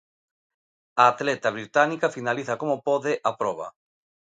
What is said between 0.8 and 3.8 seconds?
A atleta británica finaliza como pode a proba.